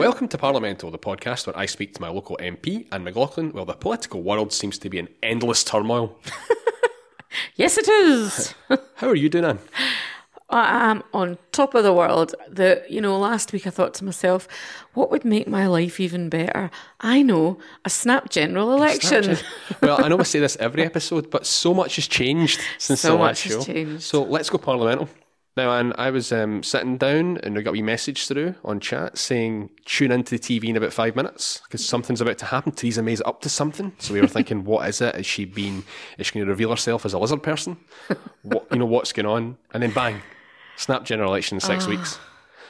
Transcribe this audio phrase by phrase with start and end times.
[0.00, 3.66] Welcome to Parliamental, the podcast where I speak to my local MP Anne McLaughlin while
[3.66, 6.18] the political world seems to be in endless turmoil.
[7.54, 8.54] Yes, it is.
[8.96, 9.58] How are you doing, Anne?
[10.48, 12.34] I am on top of the world.
[12.48, 14.48] The you know, last week I thought to myself,
[14.94, 16.70] what would make my life even better?
[17.00, 19.36] I know a snap general election.
[19.82, 23.12] well, I know we say this every episode, but so much has changed since So
[23.12, 23.72] the much last has show.
[23.72, 24.02] changed.
[24.02, 25.08] So let's go Parliamental.
[25.56, 28.78] Now, Anne, I was um, sitting down and we got a wee message through on
[28.78, 32.70] chat saying tune into the TV in about five minutes because something's about to happen.
[32.72, 33.92] Theresa May's up to something.
[33.98, 35.16] So we were thinking, what is it?
[35.16, 35.82] Is she being,
[36.18, 37.78] is she going to reveal herself as a lizard person?
[38.42, 39.58] What, you know, what's going on?
[39.74, 40.22] And then bang,
[40.76, 42.20] snap general election in six weeks.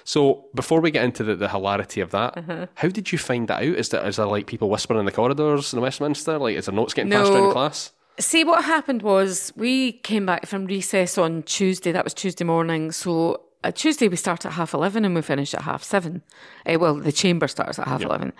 [0.03, 2.67] So before we get into the, the hilarity of that, Uh-huh.
[2.77, 3.77] how did you find that out?
[3.77, 6.39] Is there, is there like people whispering in the corridors in Westminster?
[6.39, 7.47] Like, is there notes getting passed around No.
[7.49, 7.93] in class?
[8.21, 11.91] See, what happened was we came back from recess on Tuesday.
[11.91, 12.93] That was Tuesday morning.
[12.93, 16.23] So uh, Tuesday we start at half eleven and we finish at half seven.
[16.67, 18.35] Uh, well, the chamber starts at half eleven.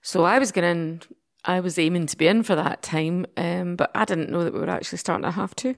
[0.00, 1.02] So I was going
[1.44, 4.54] I was aiming to be in for that time, um, but I didn't know that
[4.54, 5.74] we were actually starting at half two.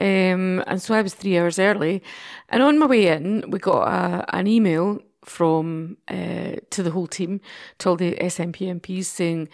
[0.00, 2.00] Um, and so I was three hours early.
[2.48, 7.06] And on my way in, we got a, an email from uh, to the whole
[7.06, 7.40] team,
[7.78, 9.48] to all the SNP MPs saying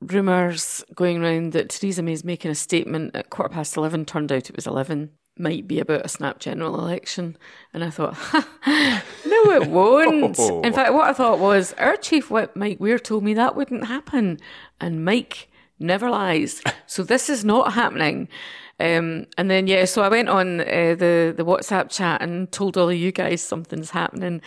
[0.00, 4.04] rumours going around that Theresa May's making a statement at quarter past 11.
[4.04, 5.10] Turned out it was 11.
[5.38, 7.36] Might be about a snap general election.
[7.72, 10.38] And I thought, no, it won't.
[10.38, 13.86] In fact, what I thought was our chief whip, Mike Weir, told me that wouldn't
[13.86, 14.38] happen.
[14.80, 16.62] And Mike never lies.
[16.86, 18.28] So this is not happening.
[18.80, 22.76] Um, and then, yeah, so I went on uh, the, the WhatsApp chat and told
[22.76, 24.40] all of you guys something's happening.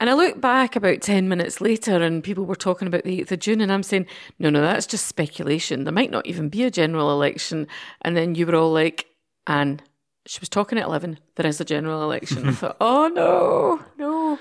[0.00, 3.32] And I look back about 10 minutes later and people were talking about the 8th
[3.32, 4.06] of June and I'm saying,
[4.38, 5.84] no, no, that's just speculation.
[5.84, 7.68] There might not even be a general election.
[8.00, 9.06] And then you were all like,
[9.46, 9.82] Anne,
[10.26, 12.48] she was talking at 11, there is a general election.
[12.48, 14.38] I thought, oh no, no.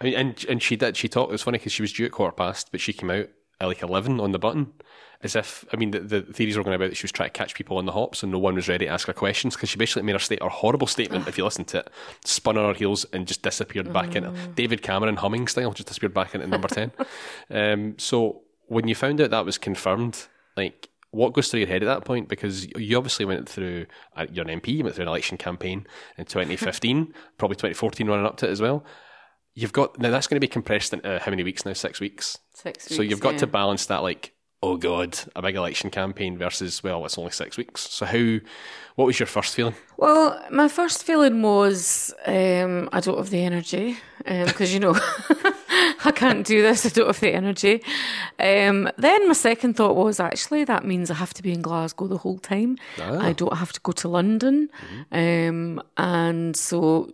[0.00, 0.96] I mean, and and she did.
[0.96, 1.30] She talked.
[1.30, 3.28] It was funny because she was due at quarter past, but she came out
[3.66, 4.72] like eleven on the button,
[5.22, 7.32] as if I mean the, the theories were going about that she was trying to
[7.32, 9.68] catch people on the hops, and no one was ready to ask her questions because
[9.68, 11.28] she basically made her state her horrible statement.
[11.28, 11.90] if you listen to it,
[12.24, 16.14] spun on her heels and just disappeared back into David Cameron humming style, just disappeared
[16.14, 16.92] back into number ten.
[17.50, 20.88] Um, so when you found out that was confirmed, like.
[21.12, 22.28] What goes through your head at that point?
[22.28, 23.86] Because you obviously went through,
[24.30, 25.84] you're an MP, you went through an election campaign
[26.16, 28.84] in 2015, probably 2014 running up to it as well
[29.60, 31.72] you've got now that's going to be compressed into how many weeks now?
[31.72, 32.38] Six weeks.
[32.54, 33.40] Six Weeks, so you've got yeah.
[33.40, 37.56] to balance that, like, oh god, a big election campaign versus well, it's only six
[37.56, 37.82] weeks.
[37.82, 38.38] So how?
[38.96, 39.74] What was your first feeling?
[39.96, 44.94] Well, my first feeling was um, I don't have the energy because you know
[46.04, 46.84] I can't do this.
[46.84, 47.82] I don't have the energy.
[48.38, 52.08] Um, then my second thought was actually that means I have to be in Glasgow
[52.08, 52.76] the whole time.
[52.98, 54.68] I don't have to go to London,
[55.12, 57.10] um, and so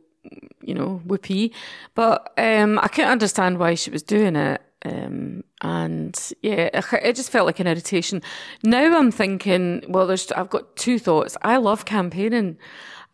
[0.62, 1.52] you know whoopee.
[1.94, 4.62] But um, I couldn't understand why she was doing it.
[4.84, 8.22] Um, and yeah, it just felt like an irritation.
[8.62, 11.36] Now I'm thinking, well, there's, I've got two thoughts.
[11.42, 12.58] I love campaigning.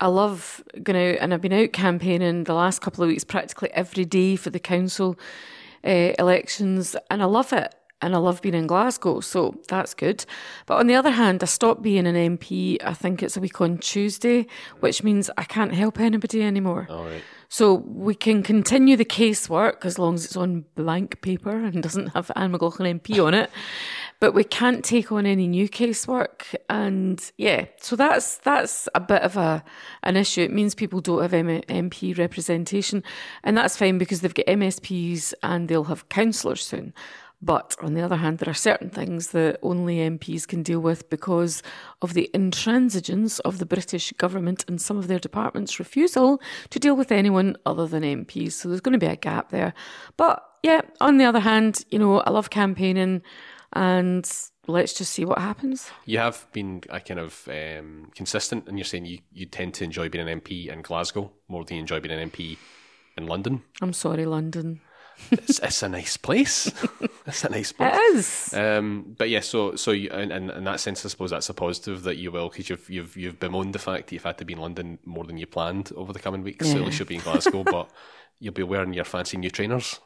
[0.01, 3.71] I love going out and I've been out campaigning the last couple of weeks practically
[3.73, 5.17] every day for the council
[5.85, 7.73] uh, elections and I love it.
[8.03, 10.25] And I love being in Glasgow, so that's good.
[10.67, 13.61] But on the other hand, I stopped being an MP, I think it's a week
[13.61, 14.47] on Tuesday,
[14.81, 16.89] which means I can't help anybody anymore.
[16.91, 17.23] All right.
[17.53, 22.07] So we can continue the casework as long as it's on blank paper and doesn't
[22.15, 23.51] have Anne McLaughlin MP on it.
[24.21, 26.55] But we can't take on any new casework.
[26.71, 29.63] And yeah, so that's that's a bit of a
[30.03, 30.41] an issue.
[30.41, 33.05] It means people don't have M- MP representation.
[33.45, 36.95] And that's fine because they've got MSPs and they'll have councillors soon.
[37.45, 41.11] But on the other hand, there are certain things that only MPs can deal with
[41.11, 41.61] because
[42.01, 46.95] of the intransigence of the British government and some of their departments' refusal to deal
[46.95, 48.53] with anyone other than MPs.
[48.53, 49.75] So there's going to be a gap there.
[50.17, 53.23] But yeah, on the other hand, you know, I love campaigning
[53.73, 54.31] and
[54.69, 55.91] let's just see what happens.
[56.05, 59.85] You have been a kind of um, consistent, and you're saying you, you tend to
[59.85, 62.59] enjoy being an MP in Glasgow more than you enjoy being an MP
[63.17, 63.63] in London.
[63.81, 64.81] I'm sorry, London.
[65.31, 66.71] It's, it's a nice place.
[67.27, 67.95] it's a nice place.
[67.95, 68.55] It is.
[68.55, 71.55] Um, but yeah, so so you, in, in, in that sense, I suppose that's a
[71.55, 74.45] positive that you will because you've you've you've bemoaned the fact that you've had to
[74.45, 76.71] be in London more than you planned over the coming weeks.
[76.71, 77.91] So at least you'll be in Glasgow, but
[78.39, 80.01] you'll be wearing your fancy new trainers.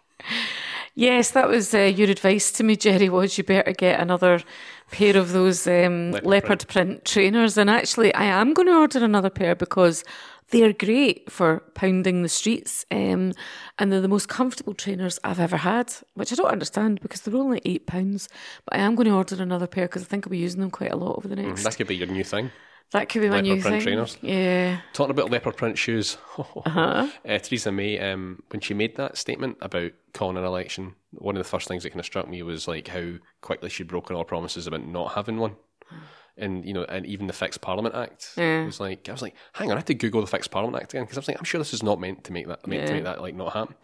[0.99, 3.11] Yes, that was uh, your advice to me, Jerry.
[3.11, 4.43] Was you better get another
[4.91, 7.05] pair of those um, Leopard leopard, print.
[7.05, 7.59] trainers?
[7.59, 10.05] And actually, I am going to order another pair because
[10.49, 13.35] they're great for pounding the streets, um,
[13.79, 15.93] and they're the most comfortable trainers I've ever had.
[16.15, 18.31] Which I don't understand because they're only eight pounds.
[18.65, 20.71] But I am going to order another pair because I think I'll be using them
[20.71, 22.51] quite a lot over the next That could be your new thing.
[22.93, 23.81] That could be my Leopard new print thing.
[23.83, 24.17] trainers.
[24.23, 24.81] Yeah.
[24.93, 27.09] Talking about leopard print shoes, Uh-huh.
[27.29, 31.43] uh, Theresa May, um, when she made that statement about calling an election, one of
[31.43, 34.25] the first things that kind of struck me was like how quickly she'd broken all
[34.25, 35.57] promises about not having one.
[36.39, 38.67] And you know, and even the Fixed Parliament Act Yeah.
[38.67, 40.93] was like, I was like, hang on, I had to Google the Fixed Parliament Act
[40.93, 42.87] again because I was like, I'm sure this is not meant to make that meant
[42.89, 43.75] to make that like not happen.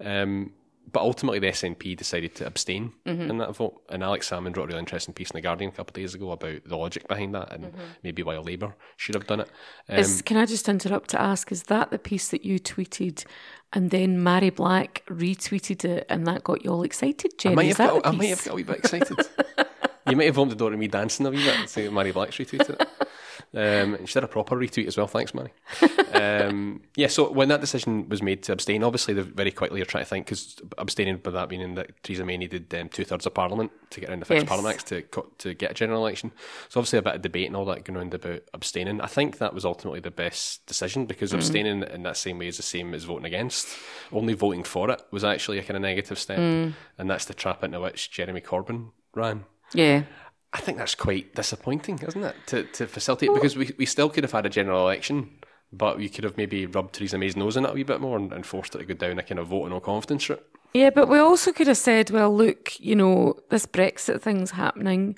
[0.00, 0.52] Um,
[0.92, 3.30] but ultimately, the SNP decided to abstain Mm-hmm.
[3.30, 3.80] in that vote.
[3.88, 6.14] And Alex Salmond wrote a really interesting piece in the Guardian a couple of days
[6.14, 7.72] ago about the logic behind that and
[8.02, 9.48] maybe why Labour should have done it.
[9.88, 10.00] Um, Mm-hmm.
[10.00, 13.24] Is, can I just interrupt to ask, is that the piece that you tweeted
[13.72, 17.76] and then Mary Black retweeted it and that got you all excited, I might, Is
[17.76, 19.18] have that got, I might have got a wee bit excited.
[20.08, 22.12] you might have opened the door to me dancing a wee bit and say Mary
[22.12, 22.88] Black's retweeted it.
[23.54, 25.06] Um, did a proper retweet as well.
[25.06, 25.52] Thanks, Mary.
[26.12, 29.84] um, yeah, so when that decision was made to abstain, obviously they very quickly are
[29.84, 33.26] trying to think because abstaining by that meaning that Theresa May needed um, two thirds
[33.26, 34.48] of Parliament to get around the fixed Yes.
[34.48, 36.32] Parliament Act to co- to get a general election.
[36.68, 39.00] So obviously a bit of debate and all that going around about abstaining.
[39.00, 42.56] I think that was ultimately the best decision because abstaining in that same way is
[42.56, 43.68] the same as voting against.
[44.12, 46.74] Only voting for it was actually a kind of negative step, and
[47.10, 49.44] that's the trap into which Jeremy Corbyn ran.
[49.72, 50.04] Yeah.
[50.54, 52.36] I think that's quite disappointing, isn't it?
[52.46, 55.30] To to facilitate because we we still could have had a general election,
[55.72, 58.16] but you could have maybe rubbed Theresa May's nose in it a wee bit more
[58.16, 60.46] and, and forced her to go down a kind of vote of no confidence route.
[60.72, 65.16] Yeah, but we also could have said, well, look, you know, this Brexit thing's happening.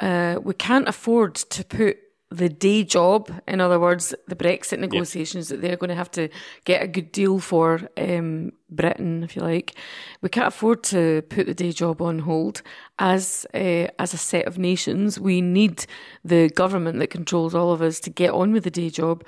[0.00, 1.98] Uh, we can't afford to put
[2.32, 6.28] the day job, in other words, the Brexit negotiations that they're going to have to
[6.64, 9.74] get a good deal for um, Britain, if you like.
[10.22, 12.62] We can't afford to put the day job on hold.
[12.98, 15.86] As uh, as a set of nations, we need
[16.24, 19.24] the government that controls all of us to get on with the day job.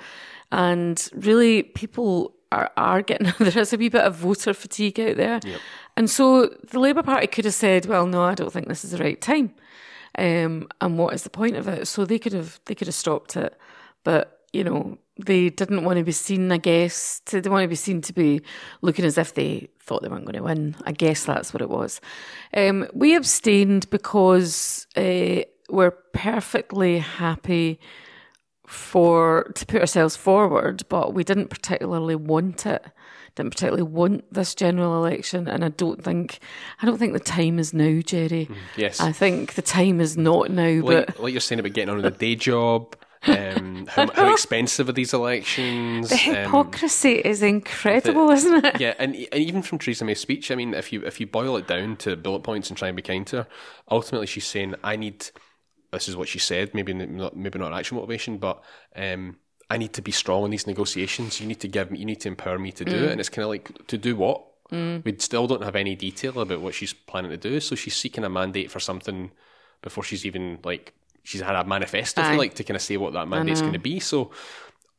[0.51, 5.17] And really, people are, are getting there is a wee bit of voter fatigue out
[5.17, 5.39] there.
[5.97, 8.91] And so the Labour Party could have said, well, no, I don't think this is
[8.91, 9.53] the right time.
[10.17, 11.87] Um, and what is the point of it?
[11.87, 13.57] So they could have they could have stopped it,
[14.03, 16.51] but you know they didn't want to be seen.
[16.51, 18.41] I guess they want to be seen to be
[18.81, 20.75] looking as if they thought they weren't going to win.
[20.85, 22.01] I guess that's what it was.
[22.55, 27.79] Um, we abstained because uh, we're perfectly happy
[28.67, 32.85] for to put ourselves forward, but we didn't particularly want it.
[33.35, 36.39] Didn't particularly want this general election, and I don't think
[36.81, 38.49] I don't think the time is now, Jerry.
[38.77, 39.01] Yes.
[39.01, 40.81] I think the time is not now.
[40.81, 44.31] But Like, like you're saying about getting on with a day job, um, how, how
[44.31, 46.09] expensive are these elections?
[46.09, 48.79] the um, hypocrisy is incredible, isn't it?
[48.79, 51.57] yeah, and, and even from Theresa May's speech, I mean, if you if you boil
[51.57, 53.47] it down to bullet points and try and be kind to her,
[53.91, 55.29] ultimately she's saying, "I need."
[55.95, 56.73] This is what she said.
[56.73, 58.61] Maybe not, maybe not actual motivation, but
[58.95, 59.37] um,
[59.69, 61.41] I need to be strong in these negotiations.
[61.41, 63.11] You need to give me, you need to empower me to do it.
[63.11, 64.45] And it's kind of like to do what?
[64.71, 67.59] We still don't have any detail about what she's planning to do.
[67.59, 69.31] So she's seeking a mandate for something
[69.81, 70.93] before she's even like
[71.23, 73.73] she's had a manifesto, if you like, to kind of say what that mandate's going
[73.73, 73.99] to be.
[73.99, 74.31] So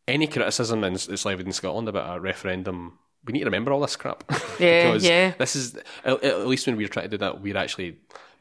[0.08, 3.81] any criticism in, that's levied in Scotland about a referendum, we need to remember all
[3.81, 4.25] this crap.
[4.58, 5.34] Yeah, because yeah.
[5.38, 7.98] this is at, at least when we're trying to do that, we're actually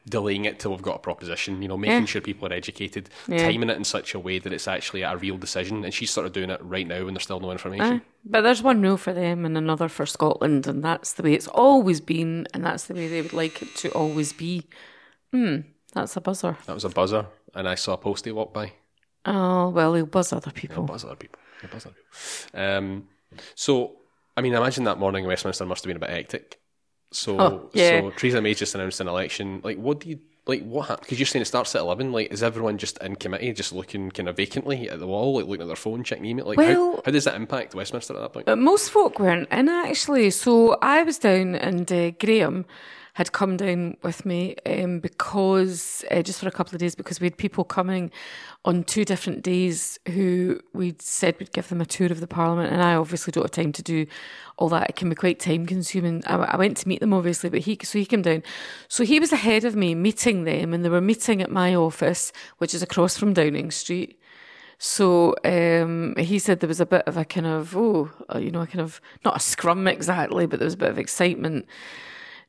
[0.08, 1.60] delaying it till we've got a proposition.
[1.62, 2.04] You know, making Yeah.
[2.06, 3.38] sure people are educated, Yeah.
[3.38, 5.84] timing it in such a way that it's actually a real decision.
[5.84, 7.86] And she's sort of doing it right now when there's still no information.
[7.96, 8.00] Aye.
[8.24, 11.48] But there's one rule for them and another for Scotland, and that's the way it's
[11.48, 14.64] always been, and that's the way they would like it to always be.
[15.32, 15.58] Hmm,
[15.92, 16.56] that's a buzzer.
[16.66, 18.72] That was a buzzer, and I saw a postie walk by.
[19.24, 20.84] Oh well, he'll buzz other people.
[20.84, 21.38] Buzz other people.
[21.62, 22.60] Yeah, buzz other people.
[22.60, 23.08] Um,
[23.56, 23.96] so,
[24.36, 26.60] I mean, I imagine that morning in Westminster must have been a bit hectic.
[27.16, 28.00] So, Oh, yeah.
[28.00, 29.60] so Theresa May just announced an election.
[29.64, 30.62] Like, what do you like?
[30.64, 31.06] What happened?
[31.06, 32.12] Because you're saying it starts at eleven.
[32.12, 35.46] Like, is everyone just in committee, just looking kind of vacantly at the wall, like
[35.46, 36.46] looking at their phone, checking email?
[36.46, 38.46] Like, how, Well- how does that impact Westminster at that point?
[38.46, 40.30] But most folk weren't in actually.
[40.30, 42.64] So I was down, and uh, Graham
[43.16, 47.18] had come down with me um, because uh, just for a couple of days because
[47.18, 48.10] we had people coming
[48.66, 52.70] on two different days who we'd said we'd give them a tour of the Parliament,
[52.70, 54.06] and I obviously don't have time to do
[54.58, 54.90] all that.
[54.90, 56.22] It can be quite time consuming.
[56.26, 58.42] I, I went to meet them obviously, but he so he came down.
[58.86, 62.34] So he was ahead of me meeting them, and they were meeting at my office,
[62.58, 64.20] which is across from Downing Street.
[64.76, 68.50] So um, he said there was a bit of a kind of oh, uh, you
[68.50, 71.64] know, a kind of not a scrum exactly, but there was a bit of excitement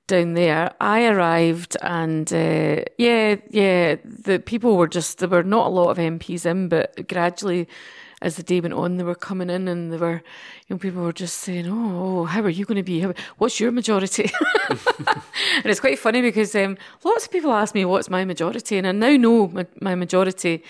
[0.07, 0.73] down there.
[0.81, 5.89] I arrived and uh, yeah, yeah, the people were just there were not a lot
[5.89, 7.67] of MPs in, but gradually.
[8.19, 10.23] As the day went on, they were coming in, and they were,
[10.67, 13.01] you know, people were just saying, "Oh, how are you going to be?
[13.01, 14.31] How, what's your majority?"
[14.71, 18.87] and it's quite funny because um, lots of people ask me what's my majority, and
[18.87, 20.63] I now know my, my majority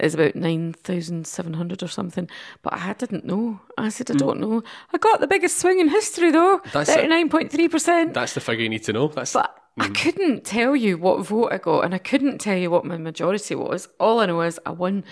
[0.00, 2.28] is about 9,700 or something.
[2.62, 3.60] But I didn't know.
[3.78, 4.18] I said, I mm.
[4.18, 4.62] don't know.
[4.92, 7.08] I got the biggest swing in history, though That's it.
[7.08, 8.14] 39.3%.
[8.14, 9.08] That's the figure you need to know.
[9.08, 9.94] That's But I mm.
[9.94, 13.54] couldn't tell you what vote I got, and I couldn't tell you what my majority
[13.54, 13.88] was.
[13.98, 15.04] All I know is I won.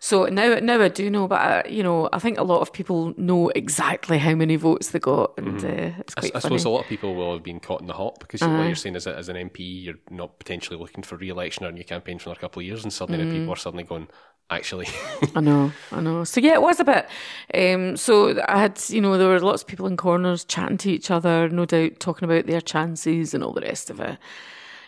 [0.00, 2.72] So now, now I do know, but I, you know, I think a lot of
[2.72, 6.58] people know exactly how many votes they got, and uh, it's I, quite I funny.
[6.58, 8.76] suppose a lot of people will have been caught in the hop because like you're
[8.76, 11.84] saying, as, a, as an MP, you're not potentially looking for re-election or a new
[11.84, 14.08] campaign for another couple of years, and suddenly now people are suddenly going,
[14.50, 14.86] actually,
[15.34, 16.24] I know, I know.
[16.24, 17.08] So yeah, it was a bit.
[17.54, 20.90] Um, so I had, you know, there were lots of people in corners chatting to
[20.90, 24.18] each other, no doubt talking about their chances and all the rest of it.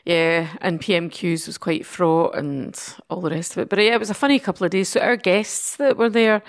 [0.04, 2.78] Yeah, and PMQs was quite fraught and
[3.08, 3.68] all the rest of it.
[3.68, 4.88] But yeah, it was a funny couple of days.
[4.88, 6.42] So our guests that were there,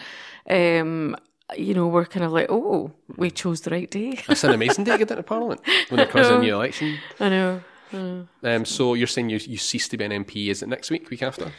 [0.49, 1.15] um,
[1.57, 4.19] you know, were kind of like, oh, we chose the right day.
[4.29, 6.97] it's an amazing day to get into Parliament when there comes a new election.
[7.19, 7.61] I know.
[7.93, 11.09] Um, so you're saying you, you cease to be an MP, is it next week,
[11.09, 11.51] week after?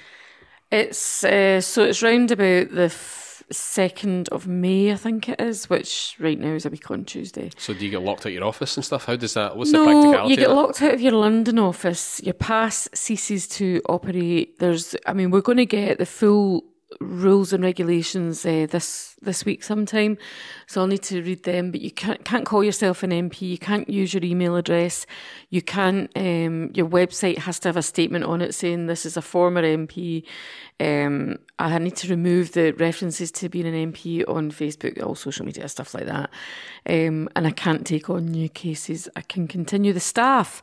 [0.70, 2.88] It's uh, so it's round about the
[3.52, 7.50] second of May, I think it is, which right now is a week on Tuesday.
[7.58, 9.04] So do you get locked out your office and stuff?
[9.04, 12.20] How does that, what's the No, practicality you get locked out of your London office.
[12.22, 14.58] Your pass ceases to operate.
[14.58, 16.64] There's, I mean, we're going to get the full
[17.00, 20.18] rules and regulations uh, this this week sometime,
[20.66, 21.70] so I'll need to read them.
[21.70, 23.42] But you can't can't call yourself an MP.
[23.42, 25.06] You can't use your email address.
[25.50, 26.10] You can't.
[26.16, 29.62] Um, your website has to have a statement on it saying this is a former
[29.62, 30.24] MP.
[30.80, 35.46] Um, I need to remove the references to being an MP on Facebook, all social
[35.46, 36.30] media stuff like that.
[36.86, 39.08] Um, and I can't take on new cases.
[39.14, 40.62] I can continue the staff,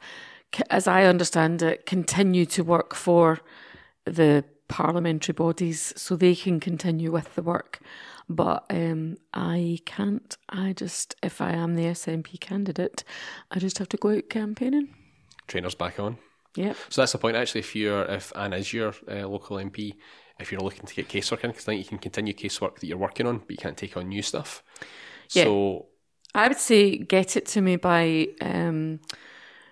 [0.69, 3.39] as I understand it, continue to work for
[4.05, 7.79] the parliamentary bodies so they can continue with the work.
[8.29, 10.37] But um, I can't.
[10.47, 13.03] I just, if I am the SNP candidate,
[13.51, 14.95] I just have to go out campaigning.
[15.47, 16.19] Trainers back on.
[16.55, 16.73] Yeah.
[16.89, 17.35] So that's the point.
[17.35, 19.95] Actually, if you're if Anne is your uh, local MP,
[20.39, 22.87] if you're looking to get casework in, because I think you can continue casework that
[22.87, 24.63] you're working on, but you can't take on new stuff.
[25.31, 25.43] Yeah.
[25.43, 25.87] So
[26.35, 28.99] I would say get it to me by um,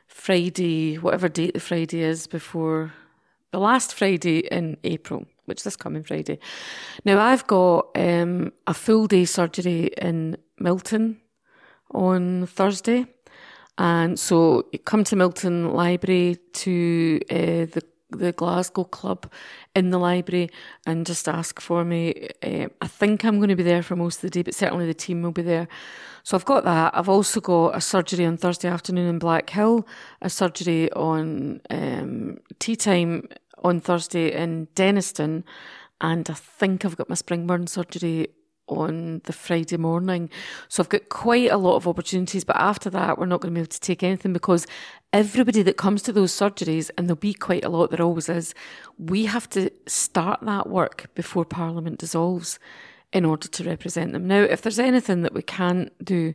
[0.07, 2.93] Friday, whatever date the Friday is before
[3.51, 6.39] the last Friday in April, which is this coming Friday.
[7.05, 11.21] Now I've got um, a full day surgery in Milton
[11.91, 13.05] on Thursday,
[13.77, 19.31] and so you come to Milton Library to uh, the the Glasgow Club
[19.75, 20.49] in the library
[20.85, 22.29] and just ask for me.
[22.41, 24.85] Uh, I think I'm going to be there for most of the day, but certainly
[24.85, 25.67] the team will be there.
[26.23, 26.97] So I've got that.
[26.97, 29.85] I've also got a surgery on Thursday afternoon in Blackhill,
[30.21, 33.27] a surgery on um, tea time
[33.63, 35.43] on Thursday in Dennistoun,
[36.01, 38.27] and I think I've got my Springburn surgery
[38.67, 40.29] on the Friday morning.
[40.67, 43.57] So I've got quite a lot of opportunities, but after that, we're not going to
[43.57, 44.67] be able to take anything because
[45.13, 48.53] everybody that comes to those surgeries, and there'll be quite a lot, there always is,
[48.97, 52.59] we have to start that work before Parliament dissolves
[53.13, 54.27] in order to represent them.
[54.27, 56.33] Now, if there's anything that we can't do,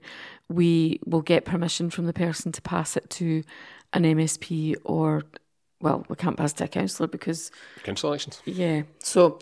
[0.48, 3.44] we will get permission from the person to pass it to
[3.92, 5.22] an MSP or
[5.82, 7.50] well, we can't pass to a councillor because
[7.82, 8.40] council elections.
[8.44, 8.82] yeah.
[9.00, 9.40] So,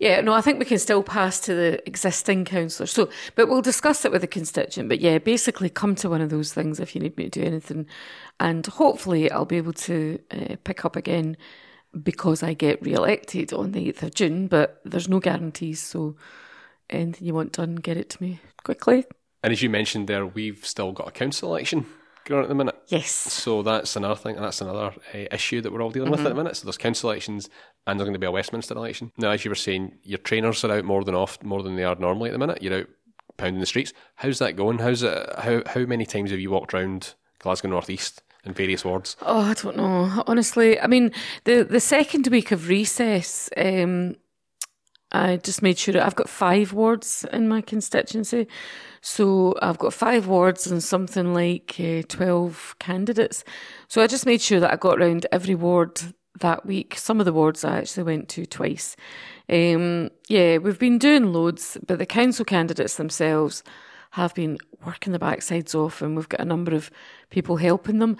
[0.00, 2.86] yeah, no, I think we can still pass to the existing councillor.
[2.86, 4.88] So, but we'll discuss it with the constituent.
[4.88, 7.46] But yeah, basically, come to one of those things if you need me to do
[7.46, 7.86] anything,
[8.40, 11.36] and hopefully, I'll be able to uh, pick up again
[12.02, 14.48] because I get re-elected on the eighth of June.
[14.48, 15.80] But there's no guarantees.
[15.80, 16.16] So,
[16.88, 19.04] anything you want done, get it to me quickly.
[19.44, 21.86] And as you mentioned there, we've still got a council election
[22.24, 22.76] going on at the minute.
[22.88, 23.10] Yes.
[23.10, 24.36] So that's another thing.
[24.36, 26.56] And that's another uh, issue that we're all dealing with at the minute.
[26.56, 27.48] So there's council elections,
[27.86, 29.12] and there's going to be a Westminster election.
[29.16, 31.84] Now, as you were saying, your trainers are out more than off, more than they
[31.84, 32.62] are normally at the minute.
[32.62, 32.88] You're out
[33.36, 33.92] pounding the streets.
[34.16, 34.78] How's that going?
[34.78, 35.28] How's it?
[35.38, 39.16] How how many times have you walked around Glasgow North East in various wards?
[39.22, 40.22] Oh, I don't know.
[40.26, 41.12] Honestly, I mean,
[41.44, 44.16] the the second week of recess, um,
[45.12, 48.48] I just made sure that I've got five wards in my constituency.
[49.02, 53.44] So I've got five wards and something like uh, 12 candidates.
[53.88, 56.00] So I just made sure that I got around every ward
[56.40, 56.96] that week.
[56.96, 58.96] Some of the wards I actually went to twice.
[59.50, 63.62] Um, yeah, we've been doing loads, but the council candidates themselves
[64.12, 66.90] have been working the backsides off and we've got a number of
[67.30, 68.16] people helping them.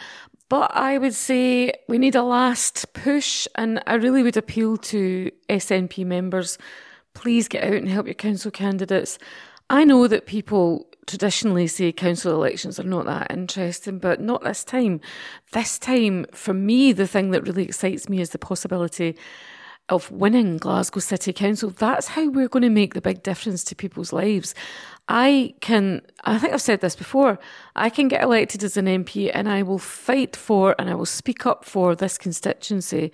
[0.53, 5.31] But I would say we need a last push and I really would appeal to
[5.49, 6.59] SNP members,
[7.15, 9.19] please get out and help your council candidates.
[9.71, 14.63] I know that people traditionally say council elections are not that interesting, but not this
[14.63, 15.01] time.
[15.53, 19.17] This time, for me, the thing that really excites me is the possibility
[19.89, 21.71] of winning Glasgow City Council.
[21.71, 24.55] That's how we're going to make the big difference to people's lives.
[25.09, 27.39] I can, I think I've said this before,
[27.75, 31.07] I can get elected as an MP and I will fight for and I will
[31.07, 33.13] speak up for this constituency.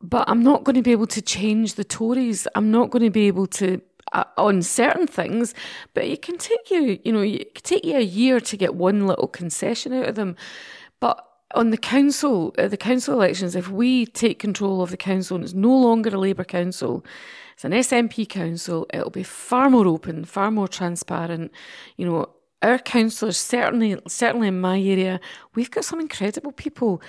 [0.00, 2.48] But I'm not going to be able to change the Tories.
[2.54, 3.80] I'm not going to be able to
[4.12, 5.54] uh, on certain things,
[5.94, 8.74] but it can take you, you know, it can take you a year to get
[8.74, 10.36] one little concession out of them.
[11.00, 15.36] But on the council, uh, the council elections, if we take control of the council
[15.36, 17.04] and it's no longer a Labour council,
[17.54, 21.52] it's an SNP council, it'll be far more open, far more transparent.
[21.96, 22.30] You know,
[22.62, 25.20] our councillors, certainly, certainly in my area,
[25.54, 27.02] we've got some incredible people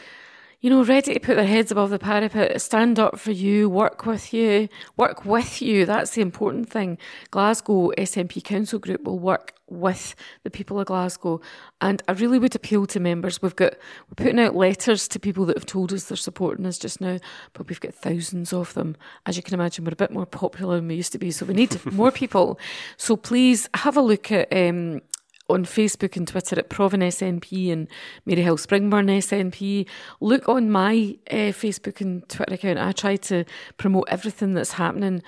[0.64, 4.06] you know, ready to put their heads above the parapet, stand up for you, work
[4.06, 5.86] with you, work with you.
[5.86, 6.98] That's the important thing.
[7.32, 11.42] Glasgow SNP Council Group will work with the people of Glasgow.
[11.82, 13.42] And I really would appeal to members.
[13.42, 13.74] We've got,
[14.08, 17.20] we're putting out letters to people that have told us they're supporting us just now,
[17.52, 18.96] but we've got thousands of them.
[19.26, 21.32] As you can imagine, we're a bit more popular than we used to be.
[21.32, 22.58] So we need more people.
[22.96, 25.02] So please have a look at, um,
[25.50, 27.88] on Facebook and Twitter at Provan SNP and
[28.28, 29.88] Maryhill Springburn SNP.
[30.20, 32.80] Look on my uh, Facebook and Twitter account.
[32.80, 33.44] I try to
[33.78, 35.22] promote everything that's happening.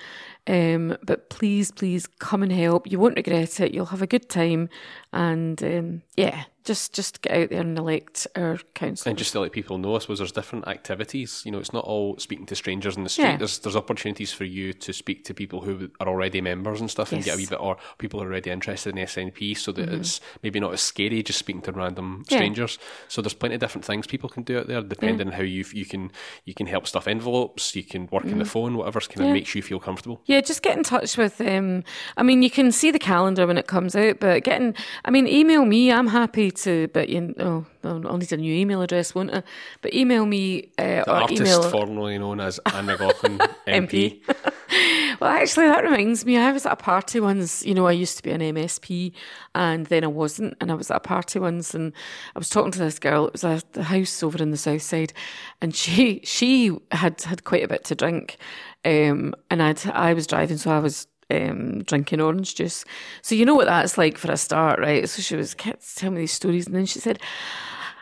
[0.46, 2.90] Um, but please, please come and help.
[2.90, 3.74] You won't regret it.
[3.74, 4.68] You'll have a good time.
[5.12, 9.08] And um, yeah, just just get out there and elect our council.
[9.08, 11.42] And just to let people know, I suppose there's different activities.
[11.46, 13.24] You know, it's not all speaking to strangers in the street.
[13.24, 13.36] Yeah.
[13.38, 17.12] There's there's opportunities for you to speak to people who are already members and stuff,
[17.12, 17.16] yes.
[17.16, 19.72] and get a wee bit, or people who are already interested in the SNP, so
[19.72, 20.00] that mm-hmm.
[20.00, 22.78] it's maybe not as scary just speaking to random strangers.
[22.78, 22.86] Yeah.
[23.08, 25.32] So there's plenty of different things people can do out there, depending yeah.
[25.32, 26.10] on how you you can
[26.44, 28.32] you can help stuff envelopes, you can work mm.
[28.32, 30.20] on the phone, whatever kind of makes you feel comfortable.
[30.26, 31.40] Yeah, just get in touch with.
[31.40, 31.84] Um,
[32.16, 34.74] I mean, you can see the calendar when it comes out, but getting.
[35.04, 35.92] I mean, email me.
[35.92, 39.42] I'm happy to, but you oh, I'll need a new email address, won't I?
[39.82, 44.20] But email me uh, the artist email formerly known as Anne McLaughlin MP.
[45.20, 46.36] well, actually, that reminds me.
[46.36, 47.64] I was at a party once.
[47.64, 49.12] You know, I used to be an MSP,
[49.54, 50.56] and then I wasn't.
[50.60, 51.92] And I was at a party once, and
[52.34, 53.26] I was talking to this girl.
[53.26, 55.12] It was a the house over in the south side,
[55.60, 58.36] and she she had had quite a bit to drink,
[58.84, 62.84] um, and I I was driving, so I was um, drinking orange juice.
[63.22, 65.08] So you know what that's like for a start, right?
[65.08, 67.20] So she was kept telling me these stories, and then she said,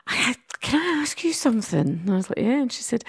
[0.06, 3.04] "Can I ask you something?" And I was like, "Yeah." And she said,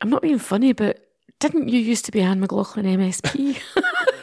[0.00, 1.06] "I'm not being funny, but
[1.40, 3.60] didn't you used to be Anne McLaughlin MSP?"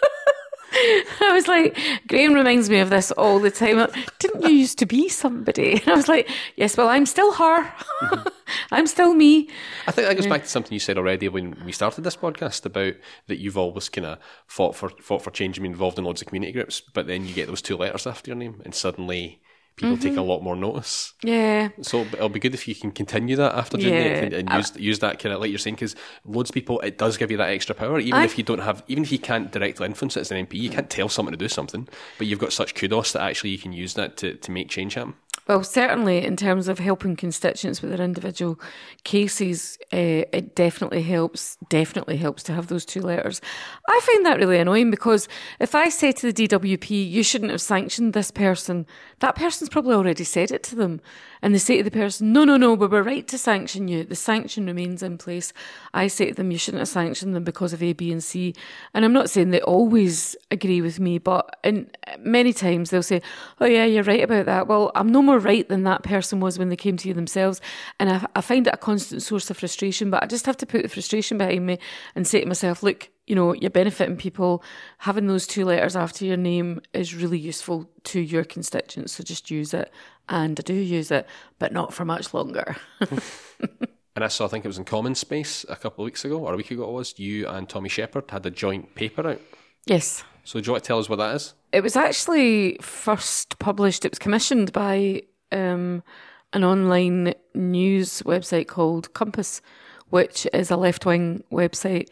[1.21, 3.85] I was like, Graham reminds me of this all the time.
[4.19, 5.71] Didn't you used to be somebody?
[5.81, 7.63] And I was like, yes, well, I'm still her.
[7.63, 8.27] Mm-hmm.
[8.71, 9.49] I'm still me.
[9.87, 12.65] I think that goes back to something you said already when we started this podcast
[12.65, 12.93] about
[13.27, 16.21] that you've always kind of fought for fought for change and been involved in loads
[16.21, 19.41] of community groups, but then you get those two letters after your name, and suddenly
[19.75, 20.03] people mm-hmm.
[20.03, 20.29] take a mm-hmm.
[20.29, 21.13] lot more notice.
[21.23, 21.69] Yeah.
[21.81, 23.99] So it'll be good if you can continue that after doing yeah.
[23.99, 26.79] it and, and use use that kind of like you're saying because loads of people
[26.81, 29.11] it does give you that extra power even I, if you don't have even if
[29.11, 31.87] you can't directly influence it as an MP you can't tell someone to do something
[32.17, 34.93] but you've got such kudos that actually you can use that to, to make change
[34.93, 35.15] happen.
[35.47, 38.59] Well, certainly in terms of helping constituents with their individual
[39.03, 41.57] cases, uh, it definitely helps.
[41.67, 43.41] Definitely helps to have those two letters.
[43.89, 45.27] I find that really annoying because
[45.59, 48.85] if I say to the DWP, "You shouldn't have sanctioned this person,"
[49.19, 51.01] that person's probably already said it to them
[51.41, 54.03] and they say to the person, no, no, no, we were right to sanction you.
[54.03, 55.53] The sanction remains in place.
[55.93, 58.53] I say to them, you shouldn't have sanctioned them because of A, B, and C.
[58.93, 61.89] And I'm not saying they always agree with me, but in
[62.19, 63.21] many times they'll say,
[63.59, 64.67] oh yeah, you're right about that.
[64.67, 67.61] Well, I'm no more right than that person was when they came to you themselves.
[67.99, 70.65] And I, I find it a constant source of frustration, but I just have to
[70.65, 71.77] put the frustration behind me
[72.15, 74.63] and say to myself, look, you know, you're benefiting people.
[74.99, 79.13] Having those two letters after your name is really useful to your constituents.
[79.13, 79.91] So just use it.
[80.27, 81.27] And I do use it,
[81.59, 82.75] but not for much longer.
[82.99, 86.53] and I saw, I think it was in CommonSpace a couple of weeks ago, or
[86.53, 89.41] a week ago it was, you and Tommy Sheppard had a joint paper out.
[89.85, 90.23] Yes.
[90.43, 91.53] So do you want to tell us what that is?
[91.71, 96.03] It was actually first published, it was commissioned by um,
[96.51, 99.61] an online news website called Compass,
[100.09, 102.09] which is a left wing website.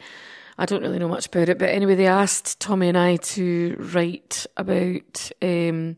[0.56, 3.76] I don't really know much about it, but anyway, they asked Tommy and I to
[3.78, 5.96] write about um,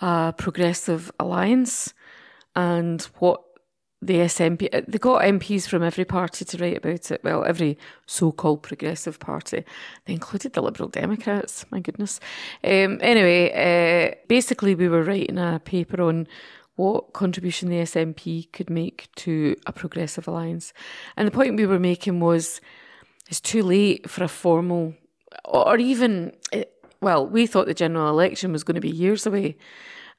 [0.00, 1.94] a progressive alliance
[2.56, 3.47] and what
[4.00, 7.20] the SNP, uh, they got MPs from every party to write about it.
[7.24, 9.64] Well, every so called progressive party.
[10.04, 12.20] They included the Liberal Democrats, my goodness.
[12.62, 16.28] Um, anyway, uh, basically, we were writing a paper on
[16.76, 20.72] what contribution the SNP could make to a progressive alliance.
[21.16, 22.60] And the point we were making was
[23.28, 24.94] it's too late for a formal,
[25.44, 26.64] or even, eh,
[27.00, 29.56] well, we thought the general election was going to be years away.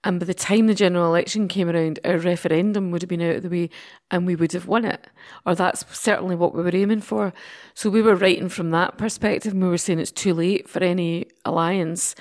[0.04, 3.38] And by the time the general election came around, our referendum would have been out
[3.38, 3.70] of the way
[4.10, 5.08] and we would have won it.
[5.46, 7.34] Or that's certainly what we were aiming for.
[7.74, 10.82] So we were writing from that perspective and we were saying it's too late for
[10.82, 12.16] any alliance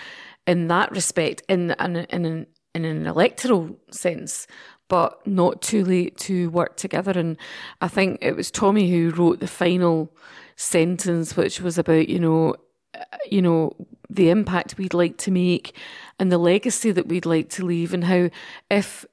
[0.47, 4.49] in that respect, in, in, in, an, in an electoral sense,
[4.89, 7.13] but not too late to work together.
[7.13, 7.37] And
[7.81, 10.13] I think it was Tommy who wrote the final
[10.57, 12.57] sentence, which was about, you know,
[12.95, 13.77] uh, you know,
[14.11, 15.77] the impact we'd like to make
[16.19, 18.31] and the legacy that we'd like to leave and how
[18.71, 19.07] if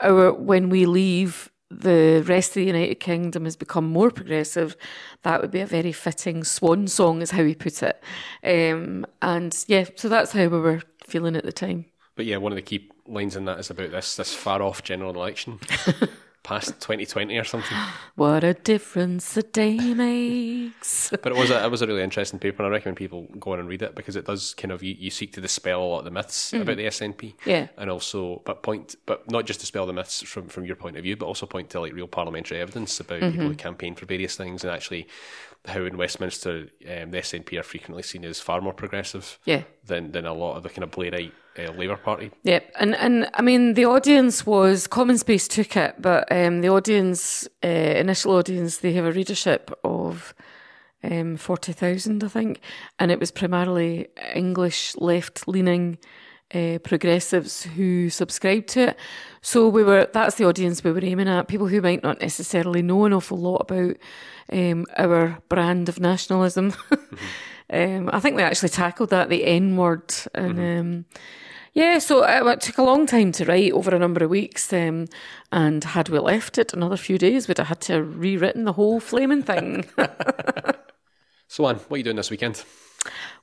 [0.00, 4.76] our, when we leave, the rest of the United Kingdom has become more progressive,
[5.22, 8.02] that would be a very fitting swan song, is how he put it.
[8.44, 11.86] Um, and yeah, so that's how we were feeling at the time.
[12.16, 14.82] But yeah, one of the key lines in that is about this this far off
[14.82, 15.58] general election.
[16.44, 17.76] Past 2020 or something.
[18.16, 21.10] What a difference a day makes.
[21.22, 23.52] But it was a, it was a really interesting paper, and I recommend people go
[23.54, 25.84] on and read it because it does kind of you, you seek to dispel a
[25.84, 27.34] lot of the myths about the SNP.
[27.44, 27.68] Yeah.
[27.78, 31.02] and also but point but not just dispel the myths from from your point of
[31.02, 34.36] view, but also point to like real parliamentary evidence about people who campaign for various
[34.36, 35.08] things and actually
[35.66, 39.62] how in Westminster um, the SNP are frequently seen as far more progressive Yeah.
[39.86, 42.30] than than a lot of the kind of Blairite uh, Labour Party.
[42.42, 47.48] Yep, and and I mean the audience was CommonSpace took it, but um, the audience,
[47.64, 50.34] uh, initial audience, they have a readership of
[51.02, 52.60] um, forty thousand, I think,
[52.98, 55.98] and it was primarily English left leaning
[56.54, 58.98] uh, progressives who subscribed to it.
[59.42, 62.82] So we were that's the audience we were aiming at people who might not necessarily
[62.82, 63.96] know an awful lot about
[64.52, 66.74] um, our brand of nationalism.
[67.72, 70.58] um, I think we actually tackled that the N word and.
[70.58, 71.04] Um,
[71.76, 74.72] yeah, so it took a long time to write over a number of weeks.
[74.72, 75.06] Um,
[75.50, 78.74] and had we left it another few days, we'd have had to have rewritten the
[78.74, 79.84] whole flaming thing.
[81.46, 82.64] So, Anne, what are you doing this weekend?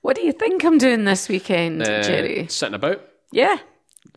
[0.01, 2.47] what do you think I'm doing this weekend, Uh, Jerry?
[2.49, 3.01] sitting about.
[3.31, 3.57] Yeah.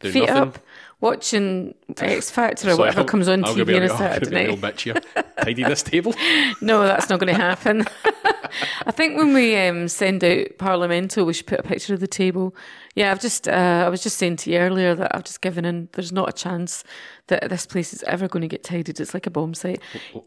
[0.00, 0.36] Doing Feet nothing.
[0.36, 0.58] up,
[1.04, 4.52] watching X Factor or So whatever I'll- comes on I'll TV on a Saturday be
[4.52, 4.74] a night.
[4.76, 5.24] bitch here.
[5.42, 6.14] Tidy this table.
[6.60, 7.84] No, that's not going to happen.
[8.86, 12.06] I think when we um, send out Parliamental, we should put a picture of the
[12.06, 12.54] table.
[12.94, 15.64] Yeah, I've just, uh, I was just saying to you earlier that I've just given
[15.64, 15.88] in.
[15.92, 16.84] There's not a chance
[17.26, 18.98] that this place is ever going to get tidied.
[19.00, 19.80] It's like a bomb site.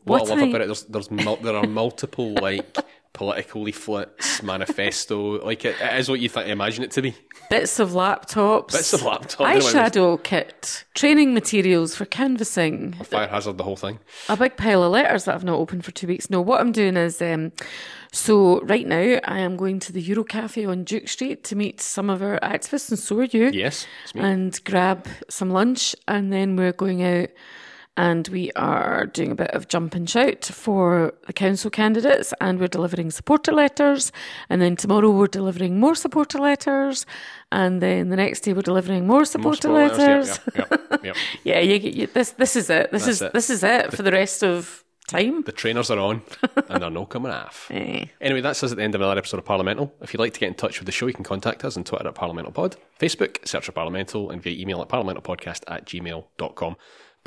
[0.04, 2.78] What, I love I- about it, there's, there's mul- there are multiple like
[3.18, 5.44] political leaflets, manifesto.
[5.48, 7.16] Like it, it is what you th- imagine it to be.
[7.50, 8.74] Bits of laptops.
[8.74, 9.42] Bits of laptop.
[9.48, 10.86] I don't know what it Eyeshadow kit.
[10.94, 12.94] Training materials for canvassing.
[13.04, 14.00] Fire hazard, the whole thing.
[14.30, 16.30] a big pile of letters that I've not opened for two weeks.
[16.30, 17.52] No, what I'm doing is, um,
[18.12, 21.82] so right now I am going to the Euro Cafe on Duke Street to meet
[21.82, 23.50] some of our activists, and so are you.
[23.50, 24.22] Yes, it's me.
[24.22, 27.30] And grab some lunch, and then we're going out
[27.98, 32.60] and we are doing a bit of jump and shout for the council candidates, and
[32.60, 34.12] we're delivering supporter letters.
[34.50, 37.06] And then tomorrow we're delivering more supporter letters,
[37.52, 40.40] and then the next day we're delivering more supporter More letters.
[40.56, 41.16] yep, yep, yep.
[41.44, 42.92] Yeah, you, you, this this is it.
[42.92, 43.34] This is it.
[43.34, 45.42] this is it for the rest of time.
[45.44, 46.22] The trainers are on,
[46.70, 47.68] and they're no coming off.
[47.72, 48.06] Eh.
[48.22, 49.94] Anyway, that's us at the end of another episode of Parliamental.
[50.02, 51.84] If you'd like to get in touch with the show, you can contact us on
[51.84, 56.76] Twitter at ParliamentalPod, Facebook, search for Parliamental, and via email at parliamentalpodcast at gmail.com.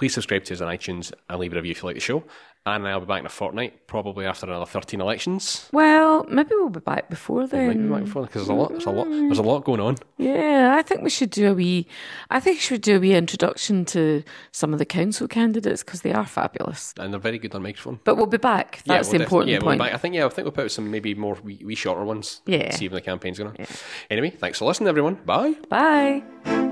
[0.01, 2.25] Please subscribe to us on iTunes and leave a review if you like the show.
[2.65, 5.69] Anne and I will be back in a fortnight, probably after another 13 elections.
[5.73, 7.87] Well, maybe we'll be back before Might then.
[7.87, 9.29] be back before because there's a lot, there's a lot, mm.
[9.29, 9.97] there's a lot going on.
[10.17, 11.87] Yeah, I think we should do a wee.
[12.31, 16.01] I think we should do a wee introduction to some of the council candidates because
[16.01, 16.95] they are fabulous.
[16.99, 18.01] And they're very good on microphone.
[18.03, 18.81] But we'll be back.
[18.87, 19.81] Yeah, That's we'll the important yeah, we'll be point.
[19.81, 19.93] back.
[19.93, 22.41] I think yeah, I think we'll put out some maybe more wee, wee shorter ones.
[22.47, 22.75] Yeah.
[22.75, 23.67] See when the campaign's going on.
[24.09, 25.17] Anyway, thanks for listening, everyone.
[25.27, 25.57] Bye.
[25.69, 26.69] Bye.